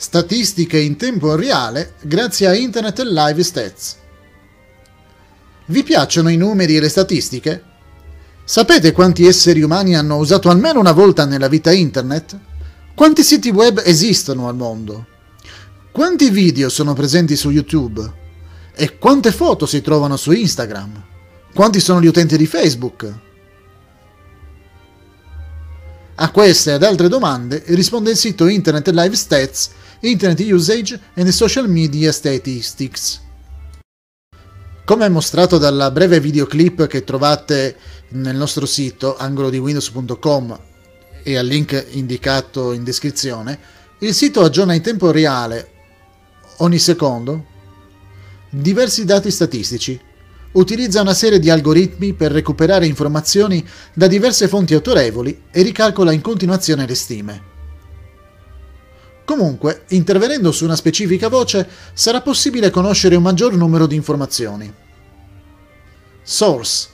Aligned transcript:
Statistiche 0.00 0.78
in 0.78 0.96
tempo 0.96 1.34
reale 1.34 1.94
grazie 2.02 2.46
a 2.46 2.54
Internet 2.54 3.00
Live 3.00 3.42
Stats. 3.42 3.96
Vi 5.66 5.82
piacciono 5.82 6.28
i 6.28 6.36
numeri 6.36 6.76
e 6.76 6.80
le 6.80 6.88
statistiche? 6.88 7.64
Sapete 8.44 8.92
quanti 8.92 9.26
esseri 9.26 9.60
umani 9.60 9.96
hanno 9.96 10.18
usato 10.18 10.50
almeno 10.50 10.78
una 10.78 10.92
volta 10.92 11.24
nella 11.24 11.48
vita 11.48 11.72
Internet? 11.72 12.38
Quanti 12.94 13.24
siti 13.24 13.50
web 13.50 13.82
esistono 13.84 14.46
al 14.46 14.54
mondo? 14.54 15.04
Quanti 15.90 16.30
video 16.30 16.68
sono 16.68 16.94
presenti 16.94 17.34
su 17.34 17.50
YouTube? 17.50 18.12
E 18.76 18.98
quante 18.98 19.32
foto 19.32 19.66
si 19.66 19.80
trovano 19.80 20.16
su 20.16 20.30
Instagram? 20.30 21.04
Quanti 21.52 21.80
sono 21.80 22.00
gli 22.00 22.06
utenti 22.06 22.36
di 22.36 22.46
Facebook? 22.46 23.18
A 26.20 26.32
queste 26.32 26.70
e 26.70 26.72
ad 26.72 26.82
altre 26.82 27.06
domande 27.06 27.62
risponde 27.66 28.10
il 28.10 28.16
sito 28.16 28.48
Internet 28.48 28.88
Live 28.88 29.14
Stats 29.14 29.70
Internet 30.00 30.40
Usage 30.50 31.00
and 31.14 31.28
Social 31.28 31.70
Media 31.70 32.10
Statistics. 32.10 33.20
Come 34.84 35.08
mostrato 35.08 35.58
dalla 35.58 35.92
breve 35.92 36.18
videoclip 36.18 36.88
che 36.88 37.04
trovate 37.04 37.76
nel 38.10 38.34
nostro 38.34 38.66
sito 38.66 39.16
angolodiwindows.com 39.16 40.58
e 41.22 41.36
al 41.36 41.46
link 41.46 41.86
indicato 41.90 42.72
in 42.72 42.82
descrizione, 42.82 43.56
il 44.00 44.12
sito 44.12 44.40
aggiorna 44.40 44.74
in 44.74 44.82
tempo 44.82 45.12
reale, 45.12 45.70
ogni 46.56 46.80
secondo, 46.80 47.44
diversi 48.50 49.04
dati 49.04 49.30
statistici. 49.30 50.00
Utilizza 50.52 51.02
una 51.02 51.14
serie 51.14 51.38
di 51.38 51.50
algoritmi 51.50 52.14
per 52.14 52.32
recuperare 52.32 52.86
informazioni 52.86 53.66
da 53.92 54.06
diverse 54.06 54.48
fonti 54.48 54.74
autorevoli 54.74 55.42
e 55.50 55.62
ricalcola 55.62 56.12
in 56.12 56.22
continuazione 56.22 56.86
le 56.86 56.94
stime. 56.94 57.42
Comunque, 59.26 59.82
intervenendo 59.88 60.50
su 60.50 60.64
una 60.64 60.74
specifica 60.74 61.28
voce, 61.28 61.68
sarà 61.92 62.22
possibile 62.22 62.70
conoscere 62.70 63.14
un 63.14 63.22
maggior 63.22 63.54
numero 63.54 63.86
di 63.86 63.94
informazioni. 63.94 64.72
Source. 66.22 66.88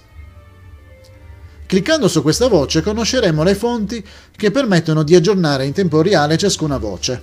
Cliccando 1.66 2.08
su 2.08 2.22
questa 2.22 2.48
voce 2.48 2.82
conosceremo 2.82 3.44
le 3.44 3.54
fonti 3.54 4.04
che 4.36 4.50
permettono 4.50 5.04
di 5.04 5.14
aggiornare 5.14 5.64
in 5.64 5.72
tempo 5.72 6.02
reale 6.02 6.36
ciascuna 6.36 6.76
voce. 6.76 7.22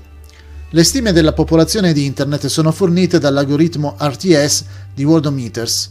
Le 0.70 0.84
stime 0.86 1.12
della 1.12 1.34
popolazione 1.34 1.92
di 1.92 2.06
Internet 2.06 2.46
sono 2.48 2.72
fornite 2.72 3.20
dall'algoritmo 3.20 3.98
RTS 4.00 4.64
di 4.94 5.04
Worldometers, 5.04 5.90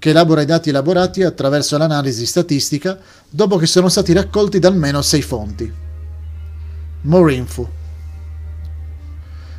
che 0.00 0.10
elabora 0.10 0.40
i 0.40 0.46
dati 0.46 0.70
elaborati 0.70 1.22
attraverso 1.22 1.76
l'analisi 1.76 2.24
statistica 2.24 2.98
dopo 3.28 3.58
che 3.58 3.66
sono 3.66 3.90
stati 3.90 4.14
raccolti 4.14 4.58
da 4.58 4.68
almeno 4.68 5.02
6 5.02 5.22
fonti. 5.22 5.72
More 7.02 7.34
info. 7.34 7.70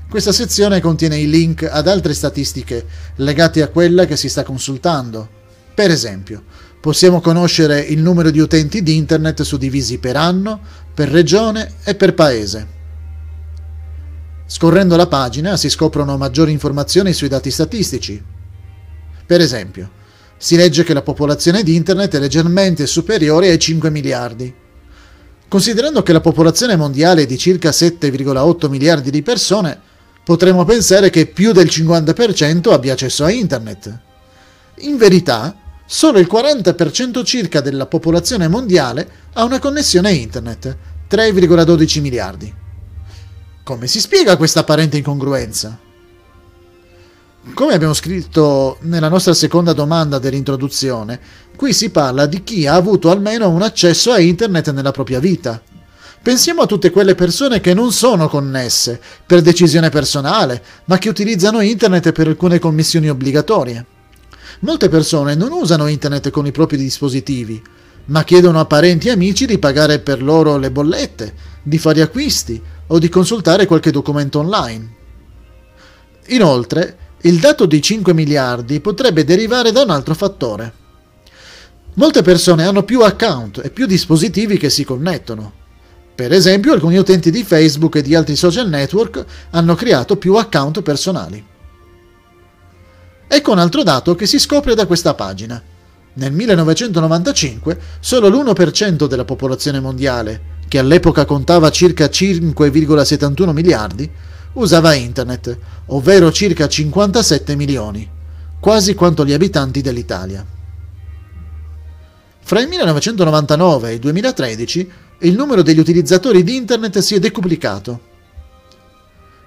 Questa 0.10 0.32
sezione 0.32 0.82
contiene 0.82 1.18
i 1.20 1.30
link 1.30 1.62
ad 1.62 1.88
altre 1.88 2.16
statistiche 2.16 2.86
legate 3.18 3.62
a 3.62 3.68
quella 3.68 4.06
che 4.06 4.18
si 4.18 4.30
sta 4.30 4.42
consultando. 4.42 5.30
Per 5.76 5.92
esempio, 5.92 6.44
possiamo 6.82 7.22
conoscere 7.22 7.80
il 7.80 8.02
numero 8.02 8.32
di 8.32 8.40
utenti 8.40 8.82
di 8.82 8.96
Internet 8.96 9.44
suddivisi 9.44 10.00
per 10.00 10.16
anno, 10.16 10.60
per 10.92 11.10
regione 11.10 11.74
e 11.84 11.94
per 11.94 12.16
paese. 12.16 12.68
Scorrendo 14.48 14.96
la 14.96 15.08
pagina 15.08 15.56
si 15.56 15.70
scoprono 15.70 16.18
maggiori 16.18 16.52
informazioni 16.52 17.14
sui 17.14 17.28
dati 17.28 17.52
statistici. 17.52 18.22
Per 19.24 19.40
esempio, 19.40 20.00
si 20.42 20.56
legge 20.56 20.84
che 20.84 20.96
la 20.96 21.04
popolazione 21.04 21.62
di 21.62 21.76
Internet 21.76 22.16
è 22.16 22.20
leggermente 22.20 22.88
superiore 22.88 23.50
ai 23.50 23.60
5 23.60 23.92
miliardi. 23.92 24.52
Considerando 25.48 26.02
che 26.02 26.14
la 26.14 26.20
popolazione 26.20 26.76
mondiale 26.76 27.22
è 27.22 27.26
di 27.28 27.38
circa 27.38 27.70
7,8 27.70 28.68
miliardi 28.68 29.12
di 29.12 29.22
persone, 29.22 29.80
potremmo 30.24 30.66
pensare 30.66 31.12
che 31.12 31.28
più 31.28 31.52
del 31.52 31.68
50% 31.68 32.72
abbia 32.72 32.94
accesso 32.94 33.24
a 33.24 33.30
Internet. 33.30 34.00
In 34.80 34.98
verità, 34.98 35.56
solo 35.86 36.18
il 36.18 36.28
40% 36.28 37.24
circa 37.24 37.62
della 37.62 37.86
popolazione 37.86 38.48
mondiale 38.48 39.08
ha 39.34 39.44
una 39.44 39.60
connessione 39.60 40.08
a 40.08 40.12
Internet, 40.12 40.76
3,12 41.08 42.02
miliardi. 42.02 42.52
Come 43.64 43.86
si 43.86 44.00
spiega 44.00 44.38
questa 44.38 44.62
apparente 44.62 44.98
incongruenza? 44.98 45.90
Come 47.56 47.74
abbiamo 47.74 47.96
scritto 47.96 48.78
nella 48.82 49.10
nostra 49.10 49.34
seconda 49.34 49.74
domanda 49.74 50.20
dell'introduzione, 50.20 51.20
qui 51.56 51.74
si 51.74 51.90
parla 51.90 52.28
di 52.28 52.44
chi 52.44 52.68
ha 52.68 52.76
avuto 52.76 53.10
almeno 53.10 53.50
un 53.50 53.64
accesso 53.64 54.12
a 54.12 54.20
Internet 54.20 54.72
nella 54.72 54.92
propria 54.92 55.20
vita. 55.20 55.60
Pensiamo 56.22 56.62
a 56.62 56.66
tutte 56.68 56.92
quelle 56.92 57.16
persone 57.16 57.60
che 57.60 57.74
non 57.74 57.92
sono 57.92 58.30
connesse 58.30 59.02
per 59.26 59.42
decisione 59.42 59.90
personale, 59.90 60.62
ma 60.86 61.00
che 61.00 61.10
utilizzano 61.10 61.62
internet 61.62 62.12
per 62.12 62.28
alcune 62.28 62.60
commissioni 62.60 63.10
obbligatorie. 63.10 63.86
Molte 64.60 64.88
persone 64.88 65.34
non 65.34 65.52
usano 65.52 65.88
internet 65.88 66.30
con 66.30 66.46
i 66.46 66.52
propri 66.52 66.78
dispositivi, 66.78 67.60
ma 68.06 68.24
chiedono 68.24 68.60
a 68.60 68.66
parenti 68.66 69.08
e 69.08 69.12
amici 69.12 69.48
di 69.48 69.58
pagare 69.58 69.98
per 69.98 70.22
loro 70.22 70.58
le 70.58 70.70
bollette, 70.70 71.34
di 71.64 71.80
fare 71.80 72.04
acquisti 72.04 72.62
o 72.86 73.00
di 73.00 73.10
consultare 73.10 73.66
qualche 73.66 73.90
documento 73.90 74.38
online. 74.38 75.00
Inoltre, 76.28 76.98
il 77.24 77.40
dato 77.40 77.66
di 77.66 77.82
5 77.82 78.14
miliardi 78.14 78.80
potrebbe 78.80 79.24
derivare 79.24 79.72
da 79.72 79.82
un 79.82 79.90
altro 79.90 80.16
fattore. 80.16 80.74
Molte 81.96 82.22
persone 82.22 82.66
hanno 82.66 82.84
più 82.84 83.02
account 83.02 83.62
e 83.64 83.70
più 83.70 83.86
dispositivi 83.86 84.58
che 84.58 84.70
si 84.70 84.84
connettono. 84.84 85.60
Per 86.16 86.32
esempio, 86.32 86.74
alcuni 86.74 86.98
utenti 86.98 87.32
di 87.32 87.44
Facebook 87.44 87.96
e 87.96 88.02
di 88.02 88.16
altri 88.16 88.36
social 88.36 88.70
network 88.70 89.26
hanno 89.52 89.76
creato 89.76 90.16
più 90.16 90.36
account 90.36 90.82
personali. 90.82 91.44
Ecco 93.28 93.52
un 93.52 93.60
altro 93.60 93.84
dato 93.84 94.16
che 94.16 94.26
si 94.26 94.40
scopre 94.40 94.74
da 94.74 94.86
questa 94.86 95.14
pagina. 95.14 95.62
Nel 96.14 96.32
1995 96.34 97.80
solo 98.00 98.28
l'1% 98.28 99.08
della 99.08 99.26
popolazione 99.26 99.80
mondiale, 99.80 100.60
che 100.68 100.80
all'epoca 100.80 101.26
contava 101.26 101.70
circa 101.72 102.06
5,71 102.06 103.52
miliardi, 103.52 104.10
usava 104.54 104.94
internet, 104.94 105.58
ovvero 105.88 106.32
circa 106.32 106.68
57 106.68 107.56
milioni, 107.56 108.10
quasi 108.60 108.94
quanto 108.94 109.26
gli 109.26 109.34
abitanti 109.34 109.82
dell'Italia. 109.82 110.46
Fra 112.44 112.60
il 112.60 112.68
1999 112.68 113.90
e 113.90 113.94
il 113.94 114.00
2013 114.00 114.92
il 115.20 115.36
numero 115.36 115.62
degli 115.62 115.80
utilizzatori 115.80 116.44
di 116.44 116.56
Internet 116.56 117.00
si 117.00 117.16
è 117.16 117.20
decuplicato. 117.20 118.10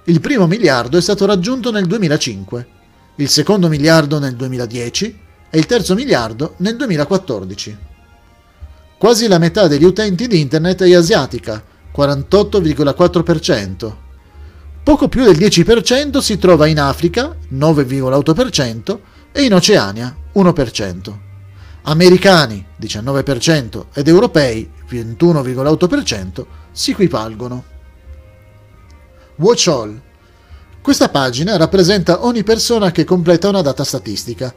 Il 0.05 0.21
primo 0.21 0.47
miliardo 0.47 0.97
è 0.97 1.01
stato 1.01 1.27
raggiunto 1.27 1.71
nel 1.71 1.87
2005, 1.87 2.69
il 3.17 3.29
secondo 3.29 3.69
miliardo 3.69 4.19
nel 4.19 4.37
2010 4.37 5.19
e 5.51 5.59
il 5.59 5.67
terzo 5.67 5.95
miliardo 5.95 6.55
nel 6.59 6.77
2014. 6.77 7.77
Quasi 8.99 9.27
la 9.27 9.39
metà 9.39 9.67
degli 9.67 9.85
utenti 9.85 10.27
di 10.27 10.41
Internet 10.41 10.83
è 10.83 10.95
asiatica, 10.95 11.63
48,4%. 11.95 14.04
Poco 14.85 15.09
più 15.09 15.25
del 15.25 15.37
10% 15.37 16.19
si 16.19 16.39
trova 16.39 16.67
in 16.67 16.79
Africa, 16.79 17.35
9,8%, 17.53 18.99
e 19.33 19.43
in 19.43 19.55
Oceania, 19.55 20.17
1% 20.35 21.33
americani 21.85 22.65
19% 22.81 23.87
ed 23.93 24.09
europei 24.09 24.71
21,8% 24.89 26.45
si 26.73 26.93
equipalgono. 26.93 27.65
Watch 29.37 29.69
All. 29.69 30.01
Questa 30.81 31.09
pagina 31.09 31.57
rappresenta 31.57 32.25
ogni 32.25 32.43
persona 32.43 32.91
che 32.91 33.05
completa 33.05 33.49
una 33.49 33.63
data 33.63 33.85
statistica. 33.85 34.55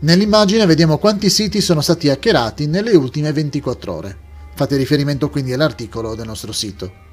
Nell'immagine 0.00 0.66
vediamo 0.66 0.98
quanti 0.98 1.30
siti 1.30 1.60
sono 1.60 1.80
stati 1.80 2.08
hackerati 2.08 2.66
nelle 2.66 2.94
ultime 2.94 3.32
24 3.32 3.94
ore. 3.94 4.18
Fate 4.54 4.76
riferimento 4.76 5.30
quindi 5.30 5.52
all'articolo 5.52 6.14
del 6.14 6.26
nostro 6.26 6.52
sito. 6.52 7.03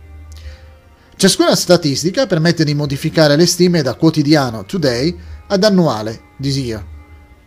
Ciascuna 1.21 1.55
statistica 1.55 2.25
permette 2.25 2.63
di 2.63 2.73
modificare 2.73 3.35
le 3.35 3.45
stime 3.45 3.83
da 3.83 3.93
quotidiano, 3.93 4.65
today, 4.65 5.15
ad 5.49 5.63
annuale, 5.63 6.19
this 6.41 6.55
year. 6.55 6.83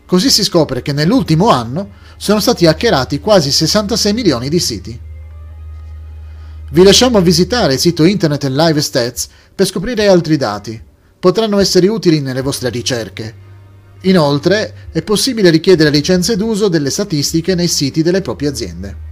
Così 0.07 0.31
si 0.31 0.45
scopre 0.45 0.81
che 0.81 0.93
nell'ultimo 0.93 1.49
anno 1.49 1.91
sono 2.17 2.39
stati 2.39 2.67
hackerati 2.67 3.19
quasi 3.19 3.51
66 3.51 4.13
milioni 4.13 4.49
di 4.49 4.61
siti. 4.61 5.01
Vi 6.71 6.83
lasciamo 6.85 7.21
visitare 7.21 7.73
il 7.73 7.81
sito 7.81 8.05
internet 8.05 8.45
Live 8.45 8.81
Stats 8.81 9.27
per 9.53 9.67
scoprire 9.67 10.07
altri 10.07 10.37
dati. 10.37 10.81
Potranno 11.19 11.59
essere 11.59 11.89
utili 11.89 12.21
nelle 12.21 12.43
vostre 12.43 12.69
ricerche. 12.69 13.35
Inoltre, 14.03 14.89
è 14.93 15.03
possibile 15.03 15.51
richiedere 15.51 15.91
licenze 15.91 16.37
d'uso 16.37 16.69
delle 16.69 16.91
statistiche 16.91 17.57
nei 17.57 17.67
siti 17.67 18.03
delle 18.03 18.21
proprie 18.21 18.51
aziende. 18.51 19.04